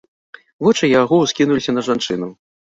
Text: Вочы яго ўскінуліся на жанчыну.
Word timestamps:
Вочы 0.67 0.89
яго 1.01 1.19
ўскінуліся 1.19 1.77
на 1.77 1.85
жанчыну. 1.91 2.33